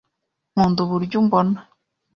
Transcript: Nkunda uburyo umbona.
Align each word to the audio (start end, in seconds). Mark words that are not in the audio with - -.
Nkunda 0.53 0.79
uburyo 0.85 1.15
umbona. 1.23 1.57